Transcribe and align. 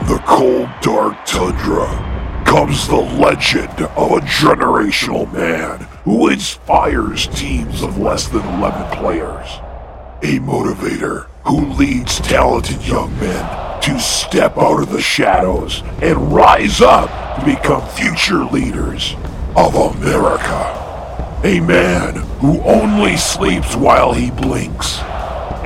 From 0.00 0.08
the 0.08 0.22
cold, 0.24 0.68
dark 0.80 1.26
tundra 1.26 2.42
comes 2.46 2.88
the 2.88 2.96
legend 2.96 3.82
of 3.82 4.12
a 4.12 4.20
generational 4.20 5.30
man 5.30 5.80
who 6.04 6.28
inspires 6.28 7.26
teams 7.26 7.82
of 7.82 7.98
less 7.98 8.26
than 8.26 8.40
11 8.40 8.96
players. 8.96 9.46
A 10.22 10.38
motivator 10.38 11.26
who 11.44 11.66
leads 11.74 12.18
talented 12.20 12.82
young 12.86 13.12
men 13.20 13.82
to 13.82 14.00
step 14.00 14.56
out 14.56 14.82
of 14.82 14.90
the 14.90 15.02
shadows 15.02 15.82
and 16.00 16.32
rise 16.32 16.80
up 16.80 17.38
to 17.38 17.44
become 17.44 17.86
future 17.88 18.44
leaders 18.44 19.14
of 19.54 19.74
America. 19.74 21.40
A 21.44 21.60
man 21.60 22.14
who 22.40 22.58
only 22.62 23.18
sleeps 23.18 23.76
while 23.76 24.14
he 24.14 24.30
blinks. 24.30 25.00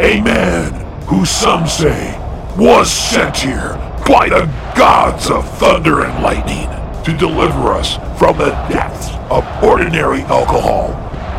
A 0.01 0.21
man 0.25 0.73
who 1.07 1.25
some 1.25 1.69
say 1.69 2.19
was 2.59 2.91
sent 2.91 3.37
here 3.37 3.81
by 4.07 4.29
the 4.29 4.45
gods 4.77 5.31
of 5.31 5.49
thunder 5.59 6.05
and 6.05 6.23
lightning 6.23 6.69
to 7.05 7.17
deliver 7.17 7.73
us 7.73 7.97
from 8.19 8.37
the 8.37 8.51
depths 8.69 9.11
of 9.31 9.45
ordinary 9.63 10.21
alcohol, 10.23 10.93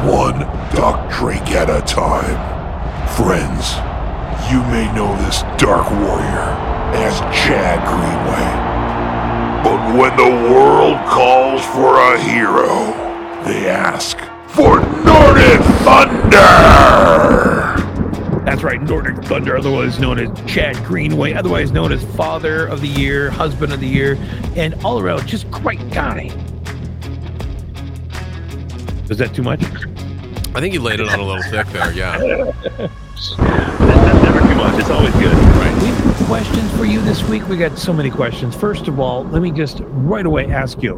one 0.10 0.40
duck 0.74 1.12
drink 1.12 1.52
at 1.52 1.70
a 1.70 1.82
time. 1.86 2.38
Friends, 3.16 3.76
you 4.52 4.60
may 4.72 4.92
know 4.96 5.16
this 5.24 5.44
dark 5.58 5.90
warrior 5.92 6.56
as 6.96 7.20
Chad 7.36 7.80
Greenway. 7.88 8.50
But 9.64 9.80
when 9.98 10.16
the 10.18 10.32
world 10.52 10.98
calls 11.08 11.64
for 11.66 11.98
a 12.14 12.20
hero, 12.20 12.94
they 13.46 13.70
ask 13.70 14.18
for 14.48 14.80
Nordic 15.04 15.62
Thunder! 15.84 17.95
That's 18.46 18.62
right, 18.62 18.80
Nordic 18.80 19.26
Thunder, 19.26 19.58
otherwise 19.58 20.00
known 20.00 20.20
as 20.20 20.30
Chad 20.46 20.76
Greenway, 20.86 21.34
otherwise 21.34 21.72
known 21.72 21.92
as 21.92 22.04
Father 22.16 22.68
of 22.68 22.80
the 22.80 22.88
Year, 22.88 23.32
Husband 23.32 23.74
of 23.74 23.80
the 23.80 23.88
Year, 23.88 24.20
and 24.56 24.76
all 24.86 25.00
around 25.00 25.26
just 25.26 25.50
great 25.50 25.80
guy. 25.90 26.30
Was 29.10 29.18
that 29.18 29.34
too 29.34 29.42
much? 29.42 29.64
I 30.54 30.60
think 30.60 30.76
you 30.76 30.80
laid 30.80 31.00
it 31.00 31.10
on 31.10 31.20
a 31.20 31.26
little 31.26 31.42
thick 31.42 31.66
there. 31.70 31.92
Yeah. 31.92 32.18
That's 32.78 34.24
never 34.24 34.40
too 34.42 34.56
much. 34.56 34.80
It's 34.80 34.92
always 34.92 35.14
good. 35.16 35.34
Right. 35.34 35.82
We 35.82 35.88
have 35.88 36.16
questions 36.28 36.72
for 36.78 36.86
you 36.86 37.02
this 37.02 37.24
week. 37.24 37.48
We 37.48 37.58
got 37.58 37.80
so 37.80 37.94
many 37.94 38.12
questions. 38.12 38.56
First 38.56 38.88
of 38.88 39.00
all, 39.00 39.24
let 39.24 39.42
me 39.42 39.50
just 39.52 39.80
right 39.82 40.26
away 40.26 40.52
ask 40.52 40.84
you 40.84 40.98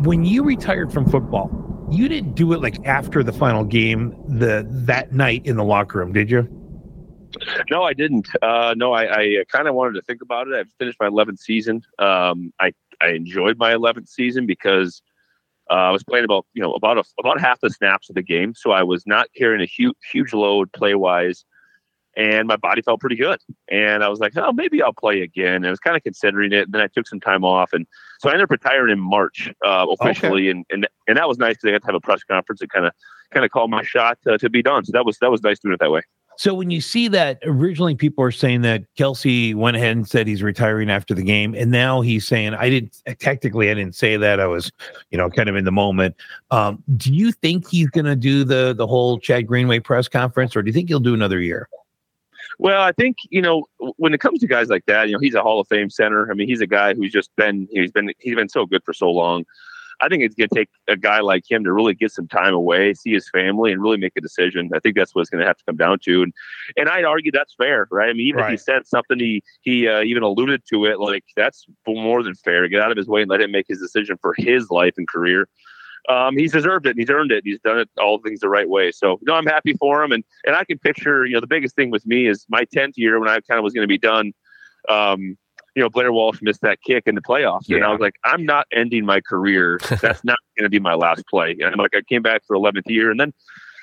when 0.00 0.24
you 0.24 0.42
retired 0.42 0.92
from 0.92 1.08
football, 1.08 1.48
you 1.90 2.08
didn't 2.08 2.34
do 2.34 2.52
it 2.54 2.60
like 2.60 2.84
after 2.84 3.22
the 3.22 3.32
final 3.32 3.62
game 3.62 4.16
the 4.26 4.66
that 4.68 5.12
night 5.12 5.46
in 5.46 5.56
the 5.56 5.64
locker 5.64 5.98
room, 5.98 6.12
did 6.12 6.28
you? 6.28 6.58
No, 7.70 7.82
I 7.82 7.92
didn't. 7.92 8.28
Uh, 8.40 8.74
no, 8.76 8.92
I, 8.92 9.20
I 9.20 9.44
kind 9.50 9.68
of 9.68 9.74
wanted 9.74 9.94
to 9.94 10.02
think 10.02 10.22
about 10.22 10.48
it. 10.48 10.54
I 10.54 10.64
finished 10.78 10.98
my 11.00 11.08
11th 11.08 11.38
season. 11.38 11.82
Um, 11.98 12.52
I, 12.60 12.72
I 13.00 13.08
enjoyed 13.08 13.58
my 13.58 13.72
11th 13.72 14.08
season 14.08 14.46
because 14.46 15.02
uh, 15.70 15.74
I 15.74 15.90
was 15.90 16.02
playing 16.02 16.24
about 16.24 16.46
you 16.54 16.62
know 16.62 16.72
about 16.74 16.98
a, 16.98 17.04
about 17.18 17.40
half 17.40 17.60
the 17.60 17.70
snaps 17.70 18.08
of 18.10 18.14
the 18.14 18.22
game, 18.22 18.54
so 18.54 18.72
I 18.72 18.82
was 18.82 19.06
not 19.06 19.28
carrying 19.36 19.62
a 19.62 19.66
huge 19.66 19.96
huge 20.12 20.32
load 20.32 20.72
play 20.72 20.94
wise, 20.94 21.44
and 22.16 22.48
my 22.48 22.56
body 22.56 22.82
felt 22.82 23.00
pretty 23.00 23.16
good. 23.16 23.38
And 23.70 24.02
I 24.04 24.08
was 24.08 24.20
like, 24.20 24.36
oh, 24.36 24.52
maybe 24.52 24.82
I'll 24.82 24.92
play 24.92 25.22
again. 25.22 25.56
And 25.56 25.66
I 25.66 25.70
was 25.70 25.78
kind 25.78 25.96
of 25.96 26.02
considering 26.02 26.52
it. 26.52 26.64
And 26.64 26.72
then 26.72 26.82
I 26.82 26.88
took 26.88 27.06
some 27.06 27.20
time 27.20 27.44
off, 27.44 27.72
and 27.72 27.86
so 28.20 28.28
I 28.28 28.32
ended 28.32 28.44
up 28.44 28.50
retiring 28.50 28.92
in 28.92 29.00
March 29.00 29.50
uh, 29.64 29.86
officially, 29.88 30.50
and, 30.50 30.66
and 30.70 30.86
and 31.08 31.16
that 31.16 31.28
was 31.28 31.38
nice 31.38 31.54
because 31.54 31.68
I 31.68 31.72
got 31.72 31.82
to 31.82 31.86
have 31.86 31.94
a 31.94 32.00
press 32.00 32.24
conference 32.24 32.60
and 32.60 32.70
kind 32.70 32.86
of 32.86 32.92
kind 33.30 33.44
of 33.44 33.50
call 33.50 33.68
my 33.68 33.82
shot 33.82 34.18
uh, 34.30 34.36
to 34.38 34.50
be 34.50 34.62
done. 34.62 34.84
So 34.84 34.92
that 34.92 35.06
was 35.06 35.16
that 35.20 35.30
was 35.30 35.42
nice 35.42 35.58
doing 35.60 35.74
it 35.74 35.80
that 35.80 35.90
way. 35.90 36.02
So 36.36 36.54
when 36.54 36.70
you 36.70 36.80
see 36.80 37.08
that, 37.08 37.38
originally 37.44 37.94
people 37.94 38.24
are 38.24 38.30
saying 38.30 38.62
that 38.62 38.84
Kelce 38.98 39.54
went 39.54 39.76
ahead 39.76 39.96
and 39.96 40.08
said 40.08 40.26
he's 40.26 40.42
retiring 40.42 40.90
after 40.90 41.14
the 41.14 41.22
game, 41.22 41.54
and 41.54 41.70
now 41.70 42.00
he's 42.00 42.26
saying 42.26 42.54
I 42.54 42.70
didn't. 42.70 43.02
Technically, 43.18 43.70
I 43.70 43.74
didn't 43.74 43.94
say 43.94 44.16
that. 44.16 44.40
I 44.40 44.46
was, 44.46 44.72
you 45.10 45.18
know, 45.18 45.28
kind 45.30 45.48
of 45.48 45.56
in 45.56 45.64
the 45.64 45.72
moment. 45.72 46.16
Um, 46.50 46.82
do 46.96 47.12
you 47.12 47.32
think 47.32 47.68
he's 47.68 47.90
going 47.90 48.06
to 48.06 48.16
do 48.16 48.44
the 48.44 48.74
the 48.76 48.86
whole 48.86 49.18
Chad 49.18 49.46
Greenway 49.46 49.80
press 49.80 50.08
conference, 50.08 50.56
or 50.56 50.62
do 50.62 50.68
you 50.68 50.72
think 50.72 50.88
he'll 50.88 51.00
do 51.00 51.14
another 51.14 51.40
year? 51.40 51.68
Well, 52.58 52.82
I 52.82 52.92
think 52.92 53.16
you 53.30 53.42
know 53.42 53.64
when 53.96 54.14
it 54.14 54.20
comes 54.20 54.40
to 54.40 54.46
guys 54.46 54.68
like 54.68 54.86
that, 54.86 55.08
you 55.08 55.14
know, 55.14 55.20
he's 55.20 55.34
a 55.34 55.42
Hall 55.42 55.60
of 55.60 55.68
Fame 55.68 55.90
center. 55.90 56.30
I 56.30 56.34
mean, 56.34 56.48
he's 56.48 56.60
a 56.60 56.66
guy 56.66 56.94
who's 56.94 57.12
just 57.12 57.34
been 57.36 57.68
he's 57.70 57.92
been 57.92 58.12
he's 58.18 58.36
been 58.36 58.48
so 58.48 58.66
good 58.66 58.84
for 58.84 58.92
so 58.92 59.10
long. 59.10 59.44
I 60.00 60.08
think 60.08 60.22
it's 60.22 60.34
going 60.34 60.48
to 60.48 60.54
take 60.54 60.68
a 60.88 60.96
guy 60.96 61.20
like 61.20 61.44
him 61.50 61.64
to 61.64 61.72
really 61.72 61.94
get 61.94 62.10
some 62.12 62.26
time 62.28 62.54
away, 62.54 62.94
see 62.94 63.12
his 63.12 63.28
family, 63.30 63.72
and 63.72 63.82
really 63.82 63.96
make 63.98 64.12
a 64.16 64.20
decision. 64.20 64.70
I 64.74 64.78
think 64.80 64.96
that's 64.96 65.14
what 65.14 65.20
it's 65.22 65.30
going 65.30 65.40
to 65.40 65.46
have 65.46 65.58
to 65.58 65.64
come 65.64 65.76
down 65.76 65.98
to. 66.04 66.22
And 66.22 66.32
and 66.76 66.88
I'd 66.88 67.04
argue 67.04 67.30
that's 67.30 67.54
fair, 67.54 67.86
right? 67.90 68.08
I 68.08 68.12
mean, 68.12 68.26
even 68.26 68.40
Right. 68.40 68.54
if 68.54 68.60
he 68.60 68.64
said 68.64 68.86
something, 68.86 69.18
he 69.18 69.42
he 69.62 69.88
uh, 69.88 70.02
even 70.02 70.22
alluded 70.22 70.62
to 70.70 70.86
it, 70.86 70.98
like 70.98 71.24
that's 71.36 71.66
more 71.86 72.22
than 72.22 72.34
fair. 72.34 72.66
Get 72.68 72.80
out 72.80 72.90
of 72.90 72.96
his 72.96 73.08
way 73.08 73.22
and 73.22 73.30
let 73.30 73.40
him 73.40 73.50
make 73.52 73.66
his 73.68 73.80
decision 73.80 74.16
for 74.20 74.34
his 74.36 74.70
life 74.70 74.94
and 74.96 75.06
career. 75.08 75.48
Um, 76.08 76.36
he's 76.36 76.52
deserved 76.52 76.86
it. 76.86 76.90
And 76.90 76.98
he's 76.98 77.10
earned 77.10 77.30
it. 77.30 77.42
He's 77.44 77.60
done 77.60 77.78
it 77.78 77.88
all 78.00 78.18
things 78.18 78.40
the 78.40 78.48
right 78.48 78.68
way. 78.68 78.90
So 78.90 79.20
no, 79.22 79.34
I'm 79.34 79.46
happy 79.46 79.74
for 79.74 80.02
him. 80.02 80.10
And 80.10 80.24
and 80.44 80.56
I 80.56 80.64
can 80.64 80.78
picture, 80.78 81.26
you 81.26 81.34
know, 81.34 81.40
the 81.40 81.46
biggest 81.46 81.76
thing 81.76 81.90
with 81.90 82.04
me 82.06 82.26
is 82.26 82.44
my 82.48 82.64
tenth 82.72 82.98
year 82.98 83.20
when 83.20 83.28
I 83.28 83.40
kind 83.40 83.58
of 83.58 83.62
was 83.62 83.72
going 83.72 83.84
to 83.84 83.88
be 83.88 83.98
done. 83.98 84.32
Um, 84.88 85.38
you 85.74 85.82
know, 85.82 85.88
Blair 85.88 86.12
Walsh 86.12 86.40
missed 86.42 86.60
that 86.62 86.82
kick 86.82 87.04
in 87.06 87.14
the 87.14 87.22
playoffs, 87.22 87.68
and 87.68 87.84
I 87.84 87.90
was 87.90 88.00
like, 88.00 88.14
I'm 88.24 88.44
not 88.44 88.66
ending 88.72 89.06
my 89.06 89.20
career. 89.20 89.80
That's 90.02 90.22
not 90.22 90.38
going 90.58 90.64
to 90.64 90.68
be 90.68 90.78
my 90.78 90.94
last 90.94 91.26
play. 91.28 91.56
And 91.60 91.76
like, 91.76 91.94
I 91.94 92.02
came 92.02 92.22
back 92.22 92.42
for 92.46 92.56
11th 92.56 92.82
year, 92.86 93.10
and 93.10 93.18
then 93.18 93.32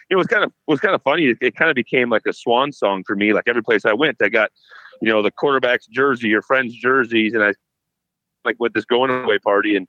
it 0.10 0.16
was 0.16 0.28
kind 0.28 0.44
of 0.44 0.52
was 0.68 0.80
kind 0.80 0.94
of 0.94 1.02
funny. 1.02 1.26
It, 1.26 1.38
it 1.42 1.56
kind 1.56 1.70
of 1.70 1.76
became 1.76 2.10
like 2.10 2.24
a 2.28 2.34
swan 2.34 2.72
song 2.72 3.04
for 3.06 3.16
me. 3.16 3.34
Like 3.34 3.46
every 3.48 3.64
place 3.64 3.86
I 3.86 3.94
went, 3.94 4.18
I 4.22 4.30
got 4.30 4.52
you 5.02 5.10
know 5.10 5.24
the 5.24 5.32
quarterback's 5.32 5.88
jersey, 5.88 6.28
your 6.28 6.42
friend's 6.42 6.76
jerseys, 6.76 7.34
and 7.34 7.44
I 7.44 7.54
like 8.46 8.58
with 8.60 8.74
this 8.74 8.86
going 8.86 9.10
away 9.10 9.40
party 9.40 9.76
and. 9.76 9.88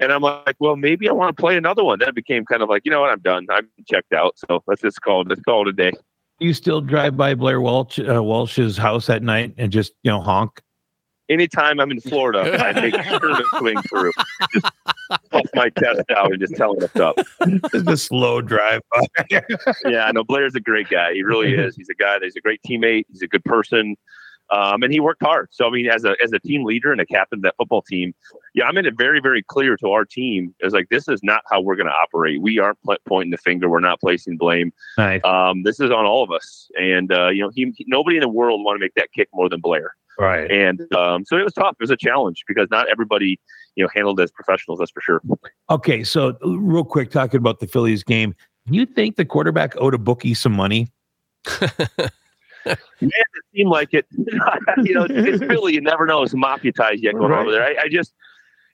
And 0.00 0.10
I'm 0.10 0.22
like, 0.22 0.56
well, 0.58 0.74
maybe 0.74 1.08
I 1.08 1.12
want 1.12 1.36
to 1.36 1.40
play 1.40 1.56
another 1.56 1.84
one. 1.84 2.00
Then 2.00 2.08
it 2.08 2.14
became 2.16 2.44
kind 2.44 2.60
of 2.60 2.68
like, 2.68 2.82
you 2.84 2.90
know 2.90 3.02
what, 3.02 3.10
I'm 3.10 3.20
done. 3.20 3.46
I'm 3.48 3.68
checked 3.88 4.12
out. 4.12 4.36
So 4.36 4.60
let's 4.66 4.82
just 4.82 5.00
call 5.00 5.20
it. 5.20 5.28
Let's 5.28 5.42
call 5.42 5.62
it 5.62 5.68
a 5.68 5.72
day. 5.72 5.92
You 6.40 6.54
still 6.54 6.80
drive 6.80 7.16
by 7.16 7.34
Blair 7.36 7.60
Walsh 7.60 8.00
uh, 8.00 8.20
Walsh's 8.20 8.76
house 8.76 9.08
at 9.08 9.22
night 9.22 9.54
and 9.58 9.70
just 9.70 9.92
you 10.02 10.10
know 10.10 10.20
honk? 10.20 10.60
Anytime 11.28 11.80
I'm 11.80 11.90
in 11.90 12.00
Florida, 12.00 12.56
I 12.64 12.72
make 12.80 12.94
sure 13.04 13.18
to 13.20 13.44
swing 13.58 13.80
through. 13.82 14.12
Just 14.52 14.66
puff 15.30 15.46
my 15.54 15.70
chest 15.70 16.02
out 16.14 16.32
and 16.32 16.40
just 16.40 16.56
tell 16.56 16.74
him 16.74 16.80
what's 16.80 16.96
up. 16.96 17.16
Just 17.72 17.88
a 17.88 17.96
slow 17.96 18.40
drive 18.42 18.82
by. 18.92 19.26
yeah, 19.86 20.04
I 20.04 20.12
know 20.12 20.24
Blair's 20.24 20.54
a 20.54 20.60
great 20.60 20.88
guy. 20.88 21.12
He 21.14 21.22
really 21.22 21.54
is. 21.58 21.76
He's 21.76 21.88
a 21.88 21.94
guy 21.94 22.18
that's 22.18 22.36
a 22.36 22.40
great 22.40 22.60
teammate. 22.68 23.06
He's 23.10 23.22
a 23.22 23.28
good 23.28 23.44
person. 23.44 23.96
Um, 24.50 24.82
and 24.82 24.92
he 24.92 25.00
worked 25.00 25.22
hard. 25.22 25.48
So 25.50 25.66
I 25.66 25.70
mean, 25.70 25.88
as 25.88 26.04
a 26.04 26.14
as 26.22 26.30
a 26.34 26.38
team 26.38 26.64
leader 26.64 26.92
and 26.92 27.00
a 27.00 27.06
captain 27.06 27.38
of 27.38 27.42
that 27.44 27.54
football 27.56 27.80
team, 27.80 28.12
yeah, 28.54 28.64
I 28.66 28.72
made 28.72 28.84
it 28.84 28.98
very 28.98 29.18
very 29.18 29.42
clear 29.42 29.78
to 29.78 29.88
our 29.92 30.04
team. 30.04 30.54
It's 30.58 30.74
like 30.74 30.90
this 30.90 31.08
is 31.08 31.20
not 31.22 31.42
how 31.48 31.62
we're 31.62 31.76
going 31.76 31.86
to 31.86 31.92
operate. 31.94 32.42
We 32.42 32.58
aren't 32.58 32.78
pl- 32.82 32.98
pointing 33.06 33.30
the 33.30 33.38
finger. 33.38 33.70
We're 33.70 33.80
not 33.80 33.98
placing 34.00 34.36
blame. 34.36 34.70
nice. 34.98 35.22
Um, 35.24 35.62
this 35.62 35.80
is 35.80 35.90
on 35.90 36.04
all 36.04 36.22
of 36.22 36.30
us. 36.30 36.70
And 36.78 37.10
uh, 37.10 37.28
you 37.28 37.40
know, 37.42 37.50
he, 37.54 37.72
he- 37.76 37.86
nobody 37.88 38.18
in 38.18 38.20
the 38.20 38.28
world 38.28 38.62
want 38.62 38.76
to 38.76 38.80
make 38.84 38.92
that 38.96 39.10
kick 39.12 39.28
more 39.32 39.48
than 39.48 39.60
Blair. 39.60 39.94
Right. 40.18 40.50
And 40.50 40.80
um, 40.94 41.24
so 41.24 41.36
it 41.36 41.44
was 41.44 41.52
tough. 41.54 41.76
It 41.80 41.82
was 41.82 41.90
a 41.90 41.96
challenge 41.96 42.44
because 42.46 42.68
not 42.70 42.88
everybody 42.90 43.40
you 43.76 43.84
know 43.84 43.90
handled 43.94 44.20
as 44.20 44.30
professionals. 44.30 44.78
That's 44.78 44.90
for 44.90 45.00
sure. 45.00 45.22
Okay, 45.70 46.04
so 46.04 46.36
real 46.42 46.84
quick, 46.84 47.10
talking 47.10 47.38
about 47.38 47.60
the 47.60 47.66
Phillies 47.66 48.02
game, 48.04 48.34
you 48.66 48.86
think 48.86 49.16
the 49.16 49.24
quarterback 49.24 49.74
owed 49.78 49.94
a 49.94 49.98
bookie 49.98 50.34
some 50.34 50.52
money? 50.52 50.88
Man, 52.64 52.76
it 53.00 53.44
seemed 53.54 53.70
like 53.70 53.92
it. 53.92 54.06
you 54.84 54.94
know, 54.94 55.06
it's 55.10 55.44
Philly. 55.44 55.74
You 55.74 55.80
never 55.80 56.06
know. 56.06 56.22
It's 56.22 56.34
mafia 56.34 56.72
ties 56.72 57.02
yet 57.02 57.14
going 57.14 57.30
Right. 57.32 57.40
over 57.42 57.50
there. 57.50 57.64
I, 57.64 57.76
I 57.84 57.88
just, 57.88 58.14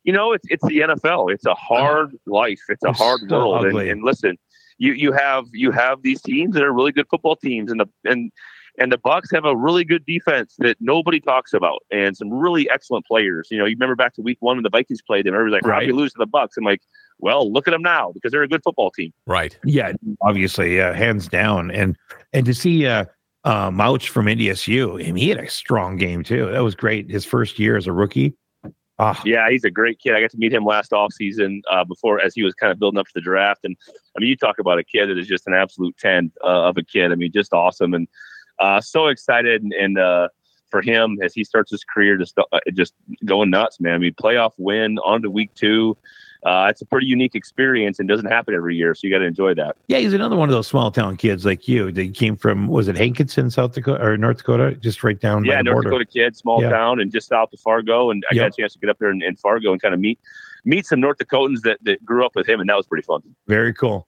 you 0.05 0.13
know, 0.13 0.33
it's 0.33 0.45
it's 0.51 0.67
the 0.67 0.81
NFL. 0.81 1.33
It's 1.33 1.47
a 1.47 1.55
hard 1.55 2.15
life. 2.27 2.61
It's 2.69 2.85
a 2.85 2.91
It's 2.91 2.99
hard 2.99 3.23
world. 3.31 3.65
And, 3.65 3.79
and 3.79 4.05
listen, 4.05 4.37
you 4.77 4.93
you 4.93 5.13
have 5.13 5.45
you 5.53 5.71
have 5.71 6.03
these 6.03 6.21
teams 6.21 6.55
that 6.55 6.63
are 6.63 6.73
really 6.73 6.93
good 6.93 7.07
football 7.11 7.37
teams, 7.37 7.71
and 7.71 7.81
the 7.81 7.89
and 8.05 8.31
and 8.79 8.93
the 8.93 8.99
Bucks 8.99 9.31
have 9.33 9.45
a 9.45 9.57
really 9.57 9.85
good 9.85 10.05
defense 10.07 10.55
that 10.59 10.77
nobody 10.81 11.21
talks 11.21 11.53
about, 11.53 11.81
and 11.91 12.17
some 12.17 12.31
really 12.33 12.69
excellent 12.71 13.07
players. 13.07 13.49
You 13.51 13.59
know, 13.59 13.65
you 13.65 13.75
remember 13.75 13.97
back 13.97 14.15
to 14.15 14.23
Week 14.23 14.39
One 14.41 14.57
when 14.57 14.63
the 14.63 14.71
Vikings 14.71 15.03
played 15.03 15.27
them. 15.27 15.35
Everybody's 15.35 15.63
like, 15.63 15.73
"How 15.73 15.81
do 15.81 15.87
you 15.87 15.93
Right. 15.93 15.99
lose 15.99 16.13
to 16.13 16.19
the 16.19 16.27
Bucks?" 16.27 16.57
I'm 16.57 16.65
like, 16.65 16.81
"Well, 17.19 17.53
look 17.53 17.69
at 17.69 17.73
them 17.73 17.83
now 17.83 18.13
because 18.13 18.33
they're 18.33 18.43
a 18.43 18.49
good 18.49 18.63
football 18.63 18.91
team." 18.91 19.13
Right. 19.27 19.59
Yeah, 19.65 19.93
obviously, 20.23 20.77
yeah, 20.77 20.93
hands 20.95 21.29
down. 21.29 21.71
And 21.71 21.97
and 22.33 22.47
to 22.47 22.55
see 22.55 22.87
uh, 22.87 23.05
uh 23.45 23.71
Mauch 23.71 24.09
from 24.09 24.27
NDSU, 24.27 24.95
I 25.07 25.13
mean, 25.13 25.17
he 25.17 25.29
had 25.29 25.39
a 25.39 25.49
strong 25.51 25.97
game 25.97 26.23
too. 26.23 26.51
That 26.51 26.63
was 26.63 26.75
great. 26.75 27.11
His 27.11 27.25
first 27.25 27.59
year 27.59 27.77
as 27.77 27.87
a 27.87 27.93
rookie. 27.93 28.35
Ah, 29.01 29.23
Yeah, 29.25 29.49
he's 29.49 29.63
a 29.63 29.71
great 29.71 30.01
kid. 30.01 30.15
I 30.15 30.21
got 30.21 30.31
to 30.33 30.39
meet 30.39 30.53
him 30.53 30.65
last 30.65 30.91
offseason 30.91 31.61
uh, 31.71 31.85
before 31.85 32.21
as 32.21 32.35
he 32.35 32.43
was 32.43 32.53
kind 32.55 32.73
of 32.73 32.81
building 32.81 32.99
up 32.99 33.07
to 33.07 33.13
the 33.15 33.21
draft. 33.21 33.61
And 33.63 33.77
I 34.17 34.21
mean, 34.21 34.29
you 34.29 34.37
talk 34.37 34.59
about 34.59 34.81
a 34.81 34.83
kid 34.83 35.07
that 35.07 35.17
is 35.17 35.29
just 35.29 35.47
an 35.47 35.55
absolute 35.55 35.97
10 35.99 36.33
uh, 36.43 36.47
of 36.69 36.77
a 36.79 36.83
kid. 36.83 37.13
I 37.13 37.15
mean, 37.15 37.31
just 37.31 37.53
awesome. 37.53 37.95
And 37.95 38.09
uh, 38.61 38.81
so 38.81 39.07
excited 39.09 39.63
and, 39.63 39.73
and 39.73 39.99
uh, 39.99 40.29
for 40.71 40.83
him 40.83 41.19
as 41.23 41.33
he 41.35 41.45
starts 41.45 41.71
his 41.71 41.85
career, 41.85 42.17
just 42.17 42.39
uh, 42.39 42.59
just 42.75 42.95
going 43.25 43.51
nuts, 43.51 43.81
man. 43.81 43.95
I 43.95 43.99
mean, 43.99 44.15
playoff 44.15 44.53
win 44.59 44.99
on 44.99 45.23
to 45.23 45.31
week 45.31 45.51
two. 45.55 45.97
uh, 46.45 46.69
it's 46.71 46.81
a 46.83 46.87
pretty 46.87 47.07
unique 47.07 47.35
experience 47.35 47.99
and 47.99 48.09
doesn't 48.09 48.27
happen 48.31 48.55
every 48.55 48.77
year. 48.77 48.95
So 48.95 49.07
you 49.07 49.13
got 49.13 49.19
to 49.21 49.25
enjoy 49.25 49.55
that. 49.55 49.77
Yeah, 49.89 49.99
he's 49.99 50.13
another 50.13 50.37
one 50.37 50.49
of 50.49 50.53
those 50.55 50.67
small 50.69 50.91
town 50.93 51.17
kids 51.17 51.45
like 51.45 51.67
you. 51.67 51.91
They 51.91 52.09
came 52.09 52.37
from 52.37 52.69
was 52.69 52.87
it 52.87 52.97
Hankinson, 52.97 53.51
South 53.51 53.73
Dakota 53.73 54.05
or 54.05 54.17
North 54.17 54.37
Dakota, 54.39 54.77
just 54.77 55.03
right 55.03 55.19
down. 55.19 55.43
by 55.43 55.49
Yeah, 55.49 55.57
the 55.59 55.63
North 55.65 55.75
border. 55.85 55.91
Dakota 55.91 56.05
kid, 56.13 56.37
small 56.37 56.63
Yeah. 56.63 56.71
town, 56.71 57.01
and 57.01 57.11
just 57.11 57.29
south 57.29 57.53
of 57.53 57.59
Fargo. 57.61 58.11
And 58.11 58.23
I 58.31 58.35
got 58.35 58.49
a 58.49 58.51
chance 58.57 58.75
to 58.75 58.79
get 58.79 58.89
up 58.91 58.99
there 58.99 59.11
in, 59.11 59.21
in 59.23 59.35
Fargo 59.37 59.73
and 59.73 59.83
kind 59.83 59.95
of 59.95 60.01
meet 60.01 60.19
meet 60.65 60.85
some 60.87 61.01
North 61.01 61.19
Dakotans 61.19 61.63
that, 61.63 61.79
that 61.83 62.05
grew 62.05 62.25
up 62.27 62.33
with 62.37 62.47
him, 62.49 62.61
and 62.61 62.69
that 62.69 62.77
was 62.77 62.87
pretty 62.87 63.05
fun. 63.05 63.23
Very 63.47 63.73
cool. 63.73 64.07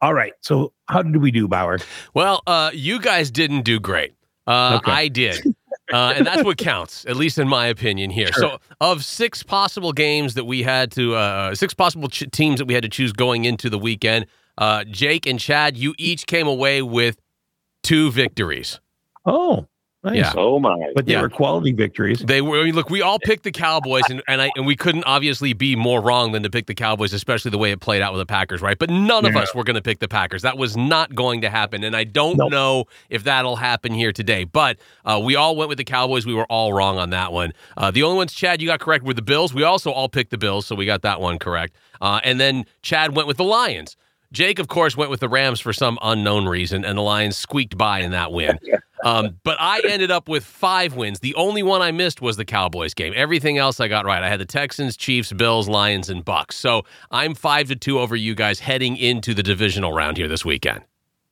All 0.00 0.14
right, 0.14 0.32
so 0.40 0.72
how 0.88 1.02
did 1.02 1.16
we 1.18 1.30
do, 1.30 1.46
Bauer? 1.48 1.78
Well, 2.14 2.42
uh, 2.46 2.70
you 2.74 3.00
guys 3.00 3.30
didn't 3.30 3.62
do 3.62 3.78
great. 3.80 4.14
Uh, 4.46 4.80
Okay. 4.82 4.90
I 4.92 5.08
did. 5.08 5.44
Uh, 5.92 6.14
and 6.16 6.26
that's 6.26 6.42
what 6.42 6.56
counts, 6.58 7.04
at 7.06 7.16
least 7.16 7.38
in 7.38 7.46
my 7.46 7.66
opinion 7.66 8.08
here. 8.10 8.28
Sure. 8.32 8.42
So, 8.52 8.58
of 8.80 9.04
six 9.04 9.42
possible 9.42 9.92
games 9.92 10.34
that 10.34 10.44
we 10.44 10.62
had 10.62 10.90
to, 10.92 11.14
uh, 11.14 11.54
six 11.54 11.74
possible 11.74 12.08
ch- 12.08 12.24
teams 12.32 12.58
that 12.58 12.64
we 12.66 12.74
had 12.74 12.82
to 12.82 12.88
choose 12.88 13.12
going 13.12 13.44
into 13.44 13.68
the 13.68 13.78
weekend, 13.78 14.26
uh, 14.58 14.84
Jake 14.84 15.26
and 15.26 15.38
Chad, 15.38 15.76
you 15.76 15.94
each 15.98 16.26
came 16.26 16.46
away 16.46 16.82
with 16.82 17.16
two 17.82 18.10
victories. 18.10 18.80
Oh, 19.26 19.66
nice. 20.04 20.16
Yeah. 20.16 20.32
Oh 20.36 20.58
my! 20.58 20.76
But 20.94 21.06
they 21.06 21.12
Yeah. 21.12 21.22
were 21.22 21.28
quality 21.28 21.72
victories. 21.72 22.20
They 22.20 22.40
were 22.42 22.60
I 22.60 22.64
mean, 22.64 22.74
look. 22.74 22.90
We 22.90 23.02
all 23.02 23.18
picked 23.18 23.44
the 23.44 23.50
Cowboys, 23.52 24.04
and 24.10 24.22
and, 24.28 24.40
I, 24.42 24.50
and 24.56 24.66
we 24.66 24.76
couldn't 24.76 25.04
obviously 25.04 25.52
be 25.52 25.76
more 25.76 26.00
wrong 26.00 26.32
than 26.32 26.42
to 26.42 26.50
pick 26.50 26.66
the 26.66 26.74
Cowboys, 26.74 27.12
especially 27.12 27.50
the 27.50 27.58
way 27.58 27.70
it 27.70 27.80
played 27.80 28.02
out 28.02 28.12
with 28.12 28.20
the 28.20 28.26
Packers, 28.26 28.60
right? 28.62 28.78
But 28.78 28.90
none 28.90 29.24
of 29.26 29.34
Yeah. 29.34 29.40
us 29.42 29.54
were 29.54 29.64
going 29.64 29.76
to 29.76 29.82
pick 29.82 29.98
the 30.00 30.08
Packers. 30.08 30.42
That 30.42 30.58
was 30.58 30.76
not 30.76 31.14
going 31.14 31.40
to 31.42 31.50
happen, 31.50 31.84
and 31.84 31.94
I 31.96 32.04
don't 32.04 32.36
Nope. 32.36 32.50
know 32.50 32.84
if 33.10 33.24
that'll 33.24 33.56
happen 33.56 33.92
here 33.94 34.12
today. 34.12 34.44
But 34.44 34.78
uh, 35.04 35.20
we 35.22 35.36
all 35.36 35.56
went 35.56 35.68
with 35.68 35.78
the 35.78 35.84
Cowboys. 35.84 36.26
We 36.26 36.34
were 36.34 36.46
all 36.46 36.72
wrong 36.72 36.98
on 36.98 37.10
that 37.10 37.32
one. 37.32 37.52
Uh, 37.76 37.90
the 37.90 38.02
only 38.02 38.16
ones, 38.16 38.32
Chad, 38.32 38.60
you 38.60 38.68
got 38.68 38.80
correct 38.80 39.04
were 39.04 39.14
the 39.14 39.22
Bills. 39.22 39.54
We 39.54 39.62
also 39.62 39.90
all 39.92 40.08
picked 40.08 40.30
the 40.30 40.38
Bills, 40.38 40.66
so 40.66 40.74
we 40.74 40.86
got 40.86 41.02
that 41.02 41.20
one 41.20 41.38
correct. 41.38 41.76
Uh, 42.00 42.20
and 42.24 42.40
then 42.40 42.64
Chad 42.82 43.14
went 43.14 43.28
with 43.28 43.36
the 43.36 43.44
Lions. 43.44 43.96
Jake, 44.32 44.58
of 44.58 44.66
course, 44.68 44.96
went 44.96 45.10
with 45.10 45.20
the 45.20 45.28
Rams 45.28 45.60
for 45.60 45.72
some 45.72 45.98
unknown 46.02 46.46
reason, 46.46 46.84
and 46.84 46.98
the 46.98 47.02
Lions 47.02 47.36
squeaked 47.36 47.76
by 47.76 48.00
in 48.00 48.10
that 48.12 48.32
win. 48.32 48.58
Um, 49.04 49.40
but 49.42 49.56
I 49.58 49.80
ended 49.80 50.12
up 50.12 50.28
with 50.28 50.44
five 50.44 50.94
wins. 50.94 51.18
The 51.18 51.34
only 51.34 51.64
one 51.64 51.82
I 51.82 51.90
missed 51.90 52.22
was 52.22 52.36
the 52.36 52.44
Cowboys 52.44 52.94
game. 52.94 53.12
Everything 53.16 53.58
else 53.58 53.80
I 53.80 53.88
got 53.88 54.04
right. 54.04 54.22
I 54.22 54.28
had 54.28 54.38
the 54.38 54.44
Texans, 54.44 54.96
Chiefs, 54.96 55.32
Bills, 55.32 55.68
Lions, 55.68 56.08
and 56.08 56.24
Bucks. 56.24 56.54
So 56.54 56.84
I'm 57.10 57.34
five 57.34 57.66
to 57.66 57.74
two 57.74 57.98
over 57.98 58.14
you 58.14 58.36
guys 58.36 58.60
heading 58.60 58.96
into 58.96 59.34
the 59.34 59.42
divisional 59.42 59.92
round 59.92 60.18
here 60.18 60.28
this 60.28 60.44
weekend. 60.44 60.82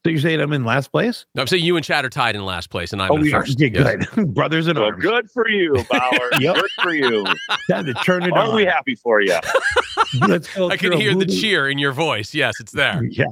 So 0.05 0.11
you're 0.11 0.21
saying 0.21 0.41
I'm 0.41 0.53
in 0.55 0.65
last 0.65 0.91
place? 0.93 1.27
I'm 1.37 1.47
saying 1.47 1.63
you 1.63 1.77
and 1.77 1.85
Chad 1.85 2.07
are 2.07 2.09
tied 2.09 2.35
in 2.35 2.43
last 2.43 2.71
place, 2.71 2.95
and 2.95 3.03
I'm 3.03 3.11
oh, 3.13 3.17
in 3.17 3.21
we 3.21 3.35
are. 3.35 3.43
first. 3.43 3.61
Yeah, 3.61 3.69
Yes. 3.75 4.07
good. 4.15 4.35
Brothers 4.35 4.67
in 4.67 4.77
Well, 4.77 4.87
arms. 4.87 5.03
good 5.03 5.31
for 5.31 5.47
you, 5.47 5.75
Bauer. 5.91 6.31
Yep. 6.41 6.55
Good 6.55 6.71
for 6.83 6.95
you. 6.95 7.27
Time 7.69 7.85
to 7.85 7.93
turn 7.95 8.23
it 8.23 8.33
Aren't 8.33 8.49
on. 8.51 8.57
we 8.57 8.65
happy 8.65 8.95
for 8.95 9.21
you? 9.21 9.35
Let's 10.27 10.53
go 10.55 10.71
I 10.71 10.79
can 10.79 10.93
hear 10.93 11.15
the 11.15 11.27
cheer 11.27 11.69
in 11.69 11.79
your 11.79 11.93
voice. 11.93 12.33
Yes, 12.35 12.55
it's 12.61 12.73
there. 12.73 13.03
Yeah. 13.05 13.27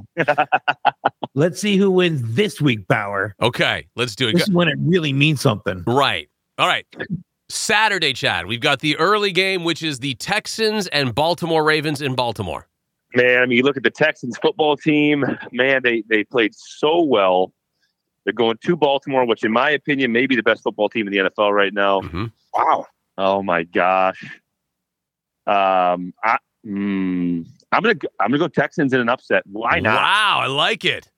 Let's 1.33 1.59
see 1.59 1.75
who 1.77 1.89
wins 1.89 2.21
this 2.35 2.61
week, 2.61 2.87
Bauer. 2.87 3.33
Okay, 3.41 3.87
let's 3.95 4.15
do 4.15 4.27
it. 4.27 4.33
This 4.33 4.43
is 4.43 4.51
when 4.51 4.67
it 4.67 4.77
really 4.79 5.11
means 5.13 5.41
something. 5.41 5.83
Right. 5.87 6.29
All 6.57 6.67
right. 6.67 6.85
Saturday, 7.49 8.13
Chad. 8.13 8.45
We've 8.45 8.59
got 8.61 8.79
the 8.79 8.95
early 8.97 9.31
game, 9.31 9.63
which 9.63 9.81
is 9.83 9.99
the 9.99 10.13
Texans 10.15 10.87
and 10.87 11.13
Baltimore 11.15 11.63
Ravens 11.63 12.01
in 12.01 12.13
Baltimore. 12.15 12.67
Man, 13.15 13.41
I 13.41 13.45
mean, 13.45 13.57
you 13.57 13.63
look 13.63 13.77
at 13.77 13.83
the 13.83 13.89
Texans 13.89 14.37
football 14.37 14.77
team. 14.77 15.25
Man, 15.51 15.81
they 15.83 16.03
they 16.09 16.23
played 16.23 16.53
so 16.55 17.01
well. 17.01 17.51
They're 18.23 18.33
going 18.33 18.57
to 18.65 18.75
Baltimore, 18.75 19.25
which, 19.25 19.43
in 19.43 19.51
my 19.51 19.69
opinion, 19.71 20.11
may 20.11 20.27
be 20.27 20.35
the 20.35 20.43
best 20.43 20.61
football 20.61 20.89
team 20.89 21.07
in 21.07 21.13
the 21.13 21.29
NFL 21.29 21.51
right 21.53 21.73
now. 21.73 22.01
hmm 22.01 22.25
Wow. 22.53 22.85
Oh 23.17 23.41
my 23.43 23.63
gosh. 23.63 24.23
Um, 25.47 26.13
I, 26.23 26.37
mm, 26.65 27.45
I'm 27.71 27.81
gonna 27.83 27.95
go- 27.95 28.07
I'm 28.19 28.27
gonna 28.29 28.39
go 28.39 28.47
Texans 28.47 28.93
in 28.93 28.99
an 29.01 29.09
upset. 29.09 29.43
Why 29.45 29.79
not? 29.79 29.95
Wow, 29.95 30.39
I 30.43 30.47
like 30.47 30.85
it. 30.85 31.09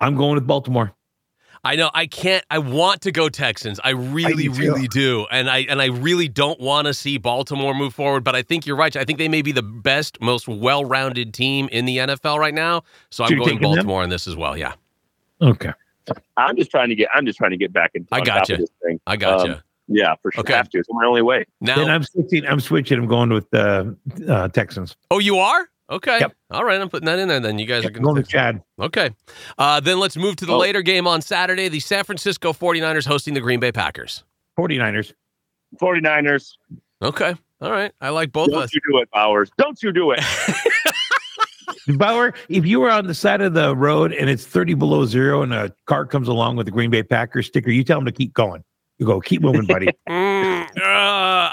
I'm 0.00 0.16
going 0.16 0.34
with 0.34 0.46
Baltimore. 0.46 0.92
I 1.66 1.74
know 1.74 1.90
I 1.92 2.06
can't. 2.06 2.44
I 2.48 2.58
want 2.58 3.02
to 3.02 3.12
go 3.12 3.28
Texans. 3.28 3.80
I 3.82 3.90
really, 3.90 4.44
do 4.44 4.52
really 4.52 4.86
do, 4.86 5.26
and 5.32 5.50
I 5.50 5.58
and 5.68 5.82
I 5.82 5.86
really 5.86 6.28
don't 6.28 6.60
want 6.60 6.86
to 6.86 6.94
see 6.94 7.18
Baltimore 7.18 7.74
move 7.74 7.92
forward. 7.92 8.22
But 8.22 8.36
I 8.36 8.42
think 8.42 8.66
you're 8.66 8.76
right. 8.76 8.94
I 8.94 9.04
think 9.04 9.18
they 9.18 9.28
may 9.28 9.42
be 9.42 9.50
the 9.52 9.62
best, 9.62 10.20
most 10.20 10.46
well-rounded 10.46 11.34
team 11.34 11.68
in 11.72 11.84
the 11.84 11.98
NFL 11.98 12.38
right 12.38 12.54
now. 12.54 12.84
So 13.10 13.24
I'm 13.24 13.30
going 13.30 13.42
taking 13.44 13.60
them? 13.62 13.70
Baltimore 13.72 14.02
on 14.02 14.10
this 14.10 14.28
as 14.28 14.36
well. 14.36 14.56
Yeah, 14.56 14.74
Okay. 15.42 15.72
I'm 16.36 16.56
just 16.56 16.70
trying 16.70 16.88
to 16.90 16.94
get 16.94 17.08
I'm 17.12 17.26
just 17.26 17.36
trying 17.36 17.50
to 17.50 17.56
get 17.56 17.72
back 17.72 17.90
in. 17.94 18.06
I 18.12 18.20
on 18.20 18.24
gotcha. 18.24 18.52
top 18.52 18.54
of 18.54 18.58
this 18.60 18.70
thing. 18.84 19.00
I 19.08 19.16
got 19.16 19.40
Um, 19.40 19.50
you. 19.50 19.56
Yeah, 19.88 20.14
for 20.22 20.30
sure. 20.30 20.42
Okay. 20.42 20.52
Have 20.52 20.70
to. 20.70 20.78
It's 20.78 20.88
my 20.90 21.04
only 21.04 21.22
way. 21.22 21.46
Then 21.60 21.86
Now, 21.86 21.94
I'm 21.94 22.04
switching. 22.04 22.46
I'm 22.46 22.60
switching. 22.60 22.98
I'm 22.98 23.06
going 23.06 23.30
with 23.30 23.50
the 23.50 23.96
uh, 24.28 24.48
Texans. 24.48 24.96
oh, 25.10 25.18
you 25.18 25.38
are 25.38 25.68
okay. 25.90 26.18
Yep. 26.20 26.32
All 26.50 26.64
right, 26.64 26.80
I'm 26.80 26.88
putting 26.88 27.06
that 27.06 27.18
in 27.18 27.28
there. 27.28 27.40
Then 27.40 27.58
you 27.58 27.66
guys 27.66 27.84
are 27.84 27.88
I'm 27.88 27.92
going 27.94 28.02
going 28.04 28.14
to 28.16 28.20
with 28.22 28.28
Chad. 28.28 28.62
Okay. 28.80 29.10
Uh, 29.58 29.80
then 29.80 29.98
let's 29.98 30.16
move 30.16 30.36
to 30.36 30.46
the 30.46 30.52
Oh. 30.54 30.58
later 30.58 30.82
game 30.82 31.06
on 31.06 31.20
Saturday. 31.22 31.68
The 31.68 31.80
San 31.80 32.04
Francisco 32.04 32.52
49ers 32.52 33.06
hosting 33.06 33.34
the 33.34 33.40
Green 33.40 33.60
Bay 33.60 33.72
Packers. 33.72 34.24
49ers. 34.58 35.12
49ers. 35.80 36.52
Okay. 37.02 37.34
All 37.60 37.70
right. 37.70 37.92
I 38.00 38.10
like 38.10 38.32
both 38.32 38.48
of 38.48 38.54
Don't 38.54 38.62
us. 38.64 38.74
you 38.74 38.80
do 38.90 38.98
it, 38.98 39.08
Bowers. 39.12 39.50
Don't 39.58 39.82
you 39.82 39.92
do 39.92 40.12
it. 40.12 40.20
Bauer, 41.98 42.34
if 42.48 42.66
you 42.66 42.80
were 42.80 42.90
on 42.90 43.06
the 43.06 43.14
side 43.14 43.40
of 43.40 43.54
the 43.54 43.76
road 43.76 44.12
and 44.12 44.28
it's 44.28 44.44
30 44.44 44.74
below 44.74 45.04
zero 45.06 45.42
and 45.42 45.54
a 45.54 45.72
car 45.86 46.04
comes 46.04 46.26
along 46.26 46.56
with 46.56 46.66
a 46.66 46.70
Green 46.72 46.90
Bay 46.90 47.02
Packers 47.04 47.46
sticker, 47.46 47.70
you 47.70 47.84
tell 47.84 47.98
them 47.98 48.06
to 48.06 48.12
keep 48.12 48.34
going. 48.34 48.64
You 48.98 49.06
go, 49.06 49.20
keep 49.20 49.40
moving, 49.42 49.66
buddy. 49.66 49.88
Mm, 50.08 50.62
uh, 50.66 50.66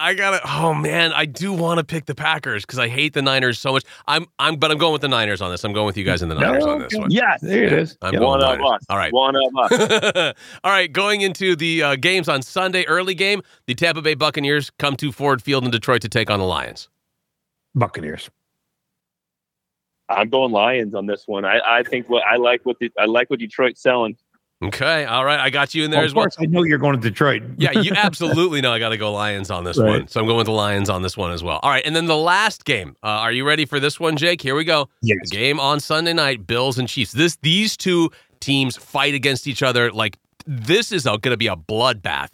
I 0.03 0.13
gotta. 0.15 0.41
Oh 0.45 0.73
man, 0.73 1.13
I 1.13 1.25
do 1.25 1.53
want 1.53 1.77
to 1.77 1.83
pick 1.85 2.05
the 2.05 2.13
Packers 2.13 2.65
because 2.65 2.77
I 2.77 2.89
hate 2.89 3.13
the 3.13 3.21
Niners 3.21 3.57
so 3.57 3.71
much. 3.71 3.85
I'm, 4.05 4.25
I'm, 4.37 4.57
but 4.57 4.69
I'm 4.69 4.77
going 4.77 4.91
with 4.91 5.01
the 5.01 5.07
Niners 5.07 5.41
on 5.41 5.49
this. 5.49 5.63
I'm 5.63 5.71
going 5.71 5.85
with 5.85 5.95
you 5.95 6.03
guys 6.03 6.21
in 6.21 6.27
the 6.27 6.35
Niners 6.35 6.65
on 6.65 6.79
this 6.79 6.93
one. 6.93 7.09
yes. 7.09 7.39
there 7.41 7.63
it 7.63 7.71
is. 7.73 7.97
I'm 8.01 8.11
Yep. 8.13 8.19
going 8.19 8.41
One 8.41 8.43
of 8.43 8.59
Niners. 8.59 8.79
us. 8.81 8.85
All 8.89 8.97
right. 8.97 9.13
One 9.13 9.35
of 9.35 9.71
us. 9.71 10.33
All 10.65 10.71
right, 10.71 10.91
going 10.91 11.21
into 11.21 11.55
the 11.55 11.81
uh, 11.83 11.95
games 11.95 12.27
on 12.27 12.41
Sunday, 12.41 12.83
early 12.87 13.15
game, 13.15 13.41
the 13.65 13.75
Tampa 13.75 14.01
Bay 14.01 14.13
Buccaneers 14.13 14.71
come 14.77 14.97
to 14.97 15.11
Ford 15.13 15.41
Field 15.41 15.63
in 15.63 15.71
Detroit 15.71 16.01
to 16.01 16.09
take 16.09 16.29
on 16.29 16.39
the 16.39 16.45
Lions. 16.45 16.89
Buccaneers. 17.73 18.29
I'm 20.09 20.27
going 20.29 20.51
Lions 20.51 20.93
on 20.95 21.05
this 21.05 21.23
one. 21.27 21.45
I, 21.45 21.59
I 21.65 21.83
think 21.83 22.09
what 22.09 22.23
I 22.23 22.35
like 22.35 22.65
what 22.65 22.77
the, 22.79 22.91
I 22.99 23.05
like 23.05 23.29
what 23.29 23.39
Detroit's 23.39 23.81
selling. 23.81 24.17
Okay, 24.67 25.05
all 25.05 25.25
right, 25.25 25.39
I 25.39 25.49
got 25.49 25.73
you 25.75 25.83
in 25.83 25.91
there 25.91 26.01
of 26.01 26.05
as 26.05 26.13
well. 26.13 26.25
course, 26.25 26.35
I 26.39 26.45
know 26.45 26.63
you're 26.63 26.77
going 26.77 26.95
to 26.95 27.01
Detroit. 27.01 27.43
Yeah, 27.57 27.71
you 27.79 27.91
absolutely 27.95 28.61
know 28.61 28.71
I 28.71 28.79
got 28.79 28.89
to 28.89 28.97
go 28.97 29.11
Lions 29.11 29.51
on 29.51 29.63
this 29.63 29.77
Right. 29.77 29.89
one. 29.89 30.07
So 30.07 30.19
I'm 30.19 30.25
going 30.25 30.37
with 30.37 30.45
the 30.45 30.51
Lions 30.53 30.89
on 30.89 31.01
this 31.01 31.17
one 31.17 31.31
as 31.31 31.43
well. 31.43 31.59
All 31.63 31.69
right, 31.69 31.85
and 31.85 31.95
then 31.95 32.05
the 32.05 32.17
last 32.17 32.65
game. 32.65 32.95
Uh, 33.03 33.07
are 33.07 33.31
you 33.31 33.45
ready 33.45 33.65
for 33.65 33.79
this 33.79 33.99
one, 33.99 34.15
Jake? 34.17 34.41
Here 34.41 34.55
we 34.55 34.63
go. 34.63 34.89
Yes. 35.01 35.29
Game 35.29 35.59
on 35.59 35.79
Sunday 35.79 36.13
night, 36.13 36.47
Bills 36.47 36.77
and 36.77 36.87
Chiefs. 36.87 37.11
This 37.11 37.37
these 37.41 37.75
two 37.77 38.09
teams 38.39 38.75
fight 38.77 39.13
against 39.13 39.47
each 39.47 39.63
other 39.63 39.91
like 39.91 40.17
this 40.45 40.91
is 40.91 41.03
going 41.05 41.21
to 41.21 41.37
be 41.37 41.47
a 41.47 41.55
bloodbath 41.55 42.29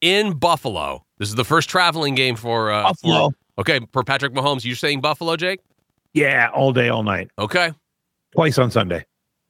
in 0.00 0.32
Buffalo. 0.34 1.04
This 1.18 1.28
is 1.28 1.34
the 1.34 1.44
first 1.44 1.68
traveling 1.68 2.14
game 2.14 2.36
for 2.36 2.70
uh, 2.70 2.82
Buffalo. 2.84 3.30
For, 3.30 3.60
okay, 3.60 3.80
for 3.92 4.02
Patrick 4.02 4.32
Mahomes. 4.32 4.64
You're 4.64 4.76
saying 4.76 5.00
Buffalo, 5.02 5.36
Jake? 5.36 5.60
Yeah, 6.14 6.48
all 6.54 6.72
day, 6.72 6.88
all 6.88 7.02
night. 7.02 7.30
Okay. 7.38 7.72
Twice 8.32 8.58
on 8.58 8.70
Sunday. 8.70 9.04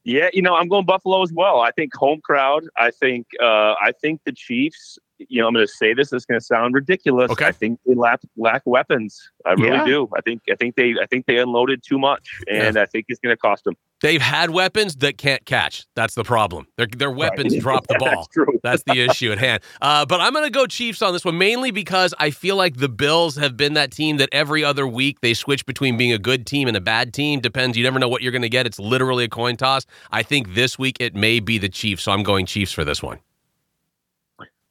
Yeah, 0.04 0.30
you 0.33 0.42
know, 0.42 0.54
I'm 0.54 0.69
going 0.69 0.87
Buffalo 0.87 1.23
as 1.23 1.33
well. 1.33 1.61
I 1.61 1.73
think 1.73 1.95
home 1.95 2.21
crowd. 2.23 2.64
I 2.76 2.90
think 2.90 3.26
uh, 3.40 3.75
I 3.80 3.92
think 4.00 4.23
the 4.25 4.33
Chiefs. 4.33 4.99
You 5.28 5.42
know, 5.42 5.48
I'm 5.48 5.54
going 5.54 5.66
to 5.66 5.72
say 5.72 5.92
this. 5.92 6.12
It's 6.12 6.24
going 6.24 6.40
to 6.40 6.44
sound 6.44 6.74
ridiculous. 6.74 7.30
Okay. 7.30 7.46
I 7.46 7.52
think 7.52 7.78
they 7.86 7.94
lack 7.94 8.20
lack 8.36 8.62
weapons. 8.64 9.30
I 9.44 9.52
really 9.52 9.76
Yeah. 9.76 9.84
do. 9.84 10.08
I 10.16 10.20
think 10.22 10.42
I 10.50 10.54
think 10.54 10.76
they 10.76 10.94
I 11.00 11.06
think 11.06 11.26
they 11.26 11.38
unloaded 11.38 11.82
too 11.86 11.98
much, 11.98 12.40
and 12.50 12.76
I 12.78 12.86
think 12.86 13.06
it's 13.08 13.20
going 13.20 13.34
to 13.34 13.40
cost 13.40 13.64
them. 13.64 13.74
They've 14.02 14.22
had 14.22 14.48
weapons 14.48 14.96
that 14.96 15.18
can't 15.18 15.44
catch. 15.44 15.84
That's 15.94 16.14
the 16.14 16.24
problem. 16.24 16.66
Their 16.78 16.86
their 16.86 17.10
weapons 17.10 17.54
drop 17.60 17.86
the 17.86 17.96
ball. 17.98 18.08
That's 18.08 18.28
true. 18.28 18.46
That's 18.62 18.82
the 18.84 18.98
issue 19.00 19.30
at 19.30 19.36
hand. 19.38 19.62
Uh, 19.82 20.06
but 20.06 20.20
I'm 20.22 20.32
going 20.32 20.46
to 20.46 20.50
go 20.50 20.66
Chiefs 20.66 21.02
on 21.02 21.12
this 21.12 21.22
one, 21.24 21.36
mainly 21.36 21.70
because 21.70 22.14
I 22.18 22.30
feel 22.30 22.56
like 22.56 22.76
the 22.76 22.88
Bills 22.88 23.36
have 23.36 23.58
been 23.58 23.74
that 23.74 23.90
team 23.90 24.16
that 24.16 24.30
every 24.32 24.64
other 24.64 24.86
week 24.86 25.20
they 25.20 25.34
switch 25.34 25.66
between 25.66 25.98
being 25.98 26.12
a 26.12 26.18
good 26.18 26.46
team 26.46 26.66
and 26.66 26.76
a 26.78 26.80
bad 26.80 27.12
team. 27.12 27.40
Depends. 27.40 27.76
You 27.76 27.84
never 27.84 27.98
know 27.98 28.08
what 28.08 28.22
you're 28.22 28.32
going 28.32 28.40
to 28.42 28.48
get. 28.48 28.64
It's 28.64 28.78
literally 28.78 29.24
a 29.24 29.28
coin 29.28 29.56
toss. 29.58 29.84
I 30.10 30.22
think 30.22 30.54
this 30.54 30.78
week 30.78 30.96
it 30.98 31.14
may 31.14 31.38
be 31.40 31.58
the 31.58 31.68
Chiefs, 31.68 32.04
so 32.04 32.12
I'm 32.12 32.22
going 32.22 32.46
Chiefs 32.46 32.72
for 32.72 32.84
this 32.84 33.02
one. 33.02 33.18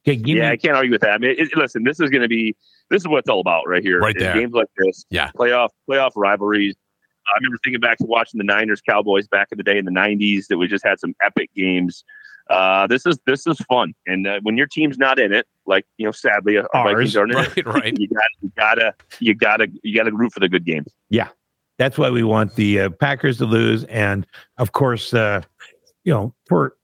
Okay, 0.07 0.15
give 0.15 0.37
Yeah, 0.37 0.51
I 0.51 0.57
can't 0.57 0.75
argue 0.75 0.91
with 0.91 1.01
that. 1.01 1.11
I 1.11 1.17
mean, 1.17 1.35
it, 1.37 1.49
listen, 1.55 1.83
this 1.83 1.99
is 1.99 2.09
going 2.09 2.21
to 2.21 2.27
be 2.27 2.55
this 2.89 3.01
is 3.01 3.07
what 3.07 3.19
it's 3.19 3.29
all 3.29 3.41
about 3.41 3.67
right 3.67 3.83
here. 3.83 3.99
Right 3.99 4.15
there. 4.17 4.33
Games 4.33 4.53
like 4.53 4.67
this, 4.77 5.05
Yeah. 5.09 5.31
playoff 5.37 5.69
playoff 5.89 6.11
rivalries. 6.15 6.75
I 7.27 7.37
remember 7.37 7.57
thinking 7.63 7.79
back 7.81 7.97
to 7.99 8.05
watching 8.05 8.37
the 8.39 8.43
Niners 8.43 8.81
Cowboys 8.81 9.27
back 9.27 9.49
in 9.51 9.57
the 9.57 9.63
day 9.63 9.77
in 9.77 9.85
the 9.85 9.91
'90s. 9.91 10.47
That 10.47 10.57
we 10.57 10.67
just 10.67 10.83
had 10.85 10.99
some 10.99 11.13
epic 11.23 11.51
games. 11.55 12.03
Uh, 12.49 12.87
this 12.87 13.05
is 13.05 13.19
this 13.27 13.45
is 13.45 13.59
fun, 13.69 13.93
and 14.07 14.25
uh, 14.25 14.39
when 14.41 14.57
your 14.57 14.65
team's 14.65 14.97
not 14.97 15.19
in 15.19 15.31
it, 15.31 15.45
like 15.67 15.85
you 15.97 16.05
know, 16.05 16.11
sadly, 16.11 16.57
our 16.57 16.67
Ours. 16.73 16.93
Vikings 16.93 17.15
aren't 17.17 17.31
in 17.33 17.37
Right, 17.37 17.65
right. 17.67 17.97
You 17.99 18.07
got 18.07 18.23
you 18.41 18.51
gotta 18.57 18.93
you 19.19 19.35
gotta 19.35 19.67
you 19.83 19.95
gotta 19.95 20.11
root 20.11 20.33
for 20.33 20.39
the 20.39 20.49
good 20.49 20.65
games. 20.65 20.87
Yeah, 21.11 21.27
that's 21.77 21.99
why 21.99 22.09
we 22.09 22.23
want 22.23 22.55
the 22.55 22.79
uh, 22.81 22.89
Packers 22.89 23.37
to 23.39 23.45
lose, 23.45 23.83
and 23.83 24.25
of 24.57 24.71
course, 24.71 25.13
uh, 25.13 25.41
you 26.05 26.11
know, 26.13 26.33
for 26.47 26.75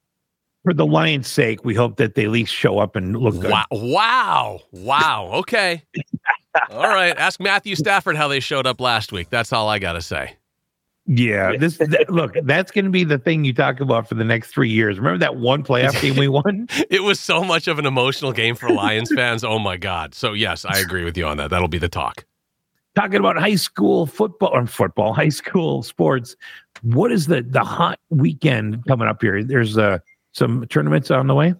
for 0.66 0.74
the 0.74 0.86
Lions' 0.86 1.28
sake, 1.28 1.64
we 1.64 1.76
hope 1.76 1.98
that 1.98 2.16
they 2.16 2.26
at 2.26 2.32
least 2.32 2.54
show 2.54 2.80
up 2.80 2.96
and 2.96 3.16
look 3.16 3.40
good. 3.40 3.52
Wow! 3.52 3.66
Wow! 3.72 4.60
Wow! 4.72 5.30
Okay. 5.36 5.84
All 6.72 6.88
right. 6.88 7.16
Ask 7.18 7.40
Matthew 7.40 7.76
Stafford 7.76 8.18
how 8.18 8.28
they 8.28 8.40
showed 8.40 8.66
up 8.66 8.82
last 8.82 9.12
week. 9.12 9.30
That's 9.30 9.52
all 9.52 9.68
I 9.68 9.78
got 9.78 9.94
to 9.94 10.02
say. 10.02 10.38
Yeah, 11.08 11.56
this 11.56 11.80
look, 12.10 12.36
that's 12.44 12.72
going 12.72 12.86
to 12.86 12.92
be 12.92 13.04
the 13.04 13.20
thing 13.20 13.44
you 13.44 13.54
talk 13.54 13.80
about 13.80 14.10
for 14.10 14.16
the 14.16 14.24
next 14.24 14.48
three 14.50 14.72
years. 14.72 14.98
Remember 14.98 15.20
that 15.20 15.36
one 15.36 15.64
playoff 15.64 16.02
game 16.02 16.16
we 16.16 16.28
won? 16.28 16.68
It 16.90 17.04
was 17.04 17.20
so 17.20 17.44
much 17.44 17.68
of 17.68 17.78
an 17.78 17.86
emotional 17.86 18.32
game 18.32 18.56
for 18.56 18.70
Lions 18.70 19.12
fans. 19.14 19.44
Oh 19.44 19.60
my 19.60 19.78
God. 19.78 20.16
So 20.16 20.34
yes, 20.34 20.66
I 20.66 20.80
agree 20.80 21.04
with 21.04 21.16
you 21.16 21.28
on 21.28 21.38
that. 21.38 21.52
That'll 21.52 21.68
be 21.68 21.78
the 21.78 21.90
talk. 21.90 22.26
Talking 22.96 23.18
about 23.18 23.38
high 23.38 23.56
school 23.56 24.08
football 24.08 24.50
or 24.50 24.66
football, 24.66 25.14
high 25.14 25.30
school 25.30 25.84
sports. 25.84 26.36
What 26.82 27.12
is 27.12 27.28
the 27.28 27.44
the 27.44 27.64
hot 27.64 28.00
weekend 28.10 28.86
coming 28.86 29.08
up 29.08 29.22
here? 29.22 29.44
There's 29.44 29.78
uh, 29.78 30.00
some 30.36 30.66
tournaments 30.68 31.10
on 31.12 31.28
the 31.28 31.36
way. 31.36 31.54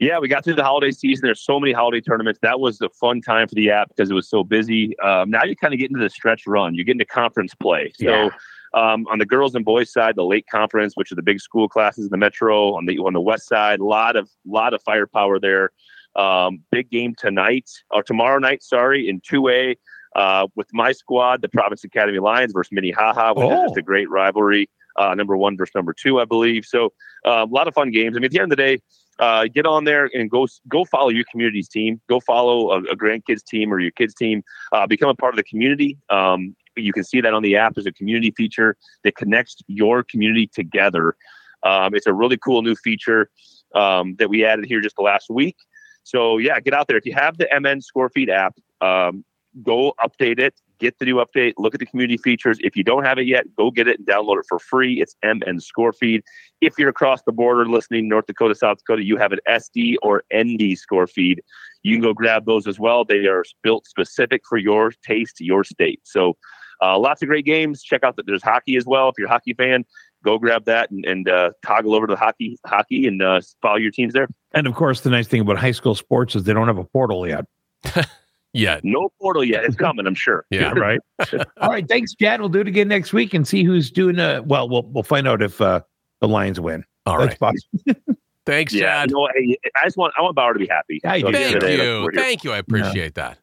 Yeah, 0.00 0.18
we 0.18 0.26
got 0.28 0.42
through 0.42 0.54
the 0.54 0.64
holiday 0.64 0.90
season. 0.90 1.26
There's 1.26 1.42
so 1.44 1.60
many 1.60 1.72
holiday 1.72 2.00
tournaments. 2.00 2.40
That 2.42 2.58
was 2.60 2.80
a 2.80 2.88
fun 2.88 3.20
time 3.20 3.46
for 3.46 3.54
the 3.54 3.70
app 3.70 3.88
because 3.88 4.10
it 4.10 4.14
was 4.14 4.28
so 4.28 4.42
busy. 4.42 4.98
Um, 5.00 5.30
now 5.30 5.44
you 5.44 5.54
kind 5.54 5.74
of 5.74 5.78
get 5.78 5.90
into 5.90 6.02
the 6.02 6.08
stretch 6.08 6.46
run. 6.46 6.74
You 6.74 6.82
get 6.82 6.92
into 6.92 7.04
conference 7.04 7.54
play. 7.54 7.92
So 8.00 8.06
Yeah. 8.06 8.28
um, 8.72 9.06
on 9.10 9.18
the 9.18 9.26
girls 9.26 9.54
and 9.54 9.66
boys 9.66 9.92
side, 9.92 10.16
the 10.16 10.24
Lake 10.24 10.46
conference, 10.50 10.94
which 10.96 11.12
are 11.12 11.14
the 11.14 11.22
big 11.22 11.40
school 11.40 11.68
classes 11.68 12.06
in 12.06 12.10
the 12.10 12.16
metro, 12.16 12.74
on 12.74 12.86
the 12.86 12.98
on 13.00 13.12
the 13.12 13.20
west 13.20 13.46
side, 13.48 13.80
a 13.80 13.84
lot 13.84 14.16
of 14.16 14.30
lot 14.46 14.72
of 14.72 14.82
firepower 14.82 15.38
there. 15.38 15.70
Um, 16.16 16.60
big 16.70 16.90
game 16.90 17.14
tonight 17.14 17.70
or 17.90 18.02
tomorrow 18.02 18.38
night, 18.38 18.62
sorry, 18.62 19.08
in 19.08 19.20
two 19.20 19.48
A. 19.50 19.76
Uh, 20.14 20.46
with 20.56 20.68
my 20.74 20.92
squad, 20.92 21.40
the 21.42 21.48
Providence 21.48 21.84
Academy 21.84 22.18
Lions 22.18 22.52
versus 22.52 22.70
Minnehaha, 22.72 23.32
which 23.34 23.44
Oh. 23.46 23.64
is 23.64 23.70
just 23.70 23.76
a 23.78 23.82
great 23.82 24.08
rivalry. 24.10 24.68
Uh, 24.96 25.14
number 25.14 25.36
one 25.36 25.56
versus 25.56 25.74
number 25.74 25.92
two, 25.92 26.20
I 26.20 26.24
believe. 26.24 26.64
So 26.64 26.92
uh, 27.26 27.46
a 27.48 27.50
lot 27.50 27.68
of 27.68 27.74
fun 27.74 27.90
games. 27.90 28.16
I 28.16 28.20
mean, 28.20 28.26
at 28.26 28.30
the 28.30 28.40
end 28.40 28.52
of 28.52 28.56
the 28.56 28.62
day, 28.62 28.78
uh, 29.18 29.46
get 29.52 29.66
on 29.66 29.84
there 29.84 30.10
and 30.14 30.30
go 30.30 30.46
go 30.68 30.84
follow 30.84 31.08
your 31.08 31.24
community's 31.30 31.68
team. 31.68 32.00
Go 32.08 32.20
follow 32.20 32.72
a, 32.72 32.78
a 32.84 32.96
grandkids 32.96 33.44
team 33.44 33.72
or 33.72 33.78
your 33.78 33.90
kids 33.92 34.14
team. 34.14 34.42
Uh, 34.72 34.86
become 34.86 35.08
a 35.08 35.14
part 35.14 35.32
of 35.32 35.36
the 35.36 35.44
community. 35.44 35.98
Um, 36.10 36.56
you 36.76 36.92
can 36.92 37.04
see 37.04 37.20
that 37.20 37.34
on 37.34 37.42
the 37.42 37.56
app. 37.56 37.76
as 37.76 37.86
a 37.86 37.92
community 37.92 38.32
feature 38.36 38.76
that 39.04 39.16
connects 39.16 39.56
your 39.66 40.02
community 40.02 40.46
together. 40.46 41.16
Um, 41.62 41.94
it's 41.94 42.06
a 42.06 42.12
really 42.12 42.36
cool 42.36 42.62
new 42.62 42.74
feature 42.74 43.30
um, 43.74 44.16
that 44.16 44.28
we 44.28 44.44
added 44.44 44.64
here 44.66 44.80
just 44.80 44.96
the 44.96 45.02
last 45.02 45.30
week. 45.30 45.56
So 46.04 46.38
yeah, 46.38 46.58
get 46.60 46.74
out 46.74 46.88
there. 46.88 46.96
If 46.96 47.06
you 47.06 47.14
have 47.14 47.38
the 47.38 47.48
MN 47.52 47.80
Scorefeed 47.80 48.28
app, 48.28 48.56
um, 48.80 49.24
go 49.62 49.94
update 50.02 50.38
it. 50.38 50.54
Get 50.82 50.98
the 50.98 51.04
new 51.04 51.24
update. 51.24 51.52
Look 51.58 51.74
at 51.74 51.78
the 51.78 51.86
community 51.86 52.16
features. 52.16 52.58
If 52.60 52.76
you 52.76 52.82
don't 52.82 53.04
have 53.04 53.16
it 53.16 53.28
yet, 53.28 53.44
go 53.56 53.70
get 53.70 53.86
it 53.86 54.00
and 54.00 54.08
download 54.08 54.40
it 54.40 54.46
for 54.48 54.58
free. 54.58 55.00
It's 55.00 55.14
MN 55.22 55.60
Scorefeed. 55.60 56.22
If 56.60 56.76
you're 56.76 56.88
across 56.88 57.22
the 57.22 57.30
border 57.30 57.66
listening, 57.66 58.08
North 58.08 58.26
Dakota, 58.26 58.56
South 58.56 58.78
Dakota, 58.78 59.04
you 59.04 59.16
have 59.16 59.30
an 59.30 59.38
SD 59.48 59.94
or 60.02 60.24
ND 60.34 60.76
Scorefeed. 60.76 61.36
You 61.84 61.94
can 61.94 62.02
go 62.02 62.12
grab 62.12 62.46
those 62.46 62.66
as 62.66 62.80
well. 62.80 63.04
They 63.04 63.26
are 63.26 63.44
built 63.62 63.86
specific 63.86 64.42
for 64.48 64.58
your 64.58 64.90
taste, 65.06 65.40
your 65.40 65.62
state. 65.62 66.00
So 66.02 66.36
uh, 66.82 66.98
lots 66.98 67.22
of 67.22 67.28
great 67.28 67.44
games. 67.44 67.84
Check 67.84 68.02
out 68.02 68.16
that 68.16 68.26
there's 68.26 68.42
hockey 68.42 68.74
as 68.74 68.84
well. 68.84 69.08
If 69.08 69.14
you're 69.18 69.28
a 69.28 69.30
hockey 69.30 69.54
fan, 69.54 69.84
go 70.24 70.36
grab 70.36 70.64
that 70.64 70.90
and, 70.90 71.04
and 71.04 71.28
uh, 71.28 71.52
toggle 71.64 71.94
over 71.94 72.08
to 72.08 72.16
hockey 72.16 72.58
hockey 72.66 73.06
and 73.06 73.22
uh, 73.22 73.40
follow 73.62 73.76
your 73.76 73.92
teams 73.92 74.14
there. 74.14 74.26
And 74.52 74.66
of 74.66 74.74
course, 74.74 75.02
the 75.02 75.10
nice 75.10 75.28
thing 75.28 75.42
about 75.42 75.58
high 75.58 75.70
school 75.70 75.94
sports 75.94 76.34
is 76.34 76.42
they 76.42 76.52
don't 76.52 76.66
have 76.66 76.78
a 76.78 76.84
portal 76.84 77.28
yet. 77.28 77.46
Yeah. 78.52 78.80
No 78.82 79.10
portal 79.20 79.44
yet. 79.44 79.64
It's 79.64 79.76
coming, 79.76 80.06
I'm 80.06 80.14
sure. 80.14 80.44
Yeah. 80.50 80.72
right. 80.76 81.00
All 81.60 81.70
right. 81.70 81.88
Thanks, 81.88 82.14
Chad. 82.14 82.40
We'll 82.40 82.48
do 82.50 82.60
it 82.60 82.68
again 82.68 82.88
next 82.88 83.12
week 83.12 83.32
and 83.34 83.46
see 83.46 83.64
who's 83.64 83.90
doing. 83.90 84.18
Uh, 84.18 84.42
well, 84.44 84.68
we'll 84.68 84.82
we'll 84.82 85.02
find 85.04 85.26
out 85.26 85.42
if 85.42 85.60
uh, 85.60 85.80
the 86.20 86.28
Lions 86.28 86.60
win. 86.60 86.84
All 87.06 87.18
That's 87.18 87.40
right. 87.40 87.54
possible. 87.84 88.16
Thanks, 88.44 88.74
Yeah, 88.74 89.02
Chad. 89.02 89.10
you 89.10 89.16
know, 89.16 89.28
I, 89.28 89.56
I 89.80 89.84
just 89.84 89.96
want 89.96 90.14
I 90.18 90.22
want 90.22 90.34
Bauer 90.34 90.52
to 90.52 90.58
be 90.58 90.66
happy. 90.66 91.00
Yeah, 91.02 91.12
So 91.18 91.20
do. 91.20 91.26
at 91.28 91.32
the 91.32 91.38
end 91.38 91.44
Thank 91.44 91.54
of 91.54 91.60
the 91.60 91.66
day, 91.66 91.76
that's 91.76 91.86
you. 91.86 91.94
what 91.94 92.04
we're 92.04 92.12
here. 92.12 92.22
Thank 92.22 92.44
you. 92.44 92.52
I 92.52 92.58
appreciate 92.58 93.14
that. 93.14 93.38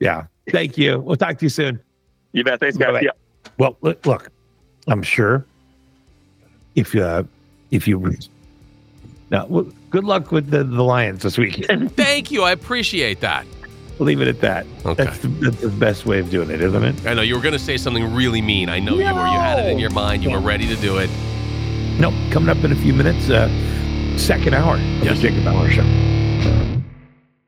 Yeah. 0.00 0.26
Thank 0.50 0.76
you. 0.76 0.98
We'll 0.98 1.16
talk 1.16 1.38
to 1.38 1.44
you 1.44 1.50
soon. 1.50 1.80
You 2.32 2.42
bet. 2.44 2.58
Thanks, 2.60 2.76
guys. 2.76 2.88
Bye-bye. 2.88 3.00
Yeah. 3.02 3.10
Well, 3.58 3.76
look, 3.80 4.04
look 4.06 4.30
I'm 4.88 5.02
sure 5.02 5.44
if 6.74 6.94
uh, 6.96 7.22
if 7.70 7.86
you 7.86 7.98
now, 9.30 9.46
well, 9.46 9.66
good 9.90 10.04
luck 10.04 10.32
with 10.32 10.50
the, 10.50 10.64
the 10.64 10.82
Lions 10.82 11.22
this 11.22 11.38
weekend. 11.38 11.94
Thank 11.96 12.30
you. 12.32 12.42
I 12.42 12.50
appreciate 12.50 13.20
that. 13.20 13.46
Leave 14.00 14.22
it 14.22 14.28
at 14.28 14.40
that. 14.40 14.66
Okay. 14.86 15.04
That's, 15.04 15.18
the, 15.18 15.28
that's 15.28 15.60
the 15.60 15.68
best 15.68 16.06
way 16.06 16.18
of 16.20 16.30
doing 16.30 16.50
it, 16.50 16.60
isn't 16.62 16.82
it? 16.84 17.06
I 17.06 17.12
know 17.14 17.20
you 17.22 17.36
were 17.36 17.42
going 17.42 17.52
to 17.52 17.58
say 17.58 17.76
something 17.76 18.12
really 18.14 18.40
mean. 18.40 18.68
I 18.70 18.78
know 18.80 18.94
you 18.94 19.04
were. 19.04 19.26
You 19.26 19.38
had 19.38 19.58
it 19.64 19.70
in 19.70 19.78
your 19.78 19.90
mind. 19.90 20.24
You 20.24 20.30
were 20.30 20.40
ready 20.40 20.66
to 20.68 20.76
do 20.76 20.96
it. 20.96 21.10
Nope. 22.00 22.14
Coming 22.32 22.48
up 22.48 22.64
in 22.64 22.72
a 22.72 22.76
few 22.76 22.94
minutes, 22.94 23.28
uh, 23.28 23.48
second 24.16 24.54
hour 24.54 24.76
of 24.76 24.80
Yes. 25.04 25.20
the 25.20 25.28
Jacob 25.28 25.44
Bauer 25.44 25.68
Show. 25.70 26.09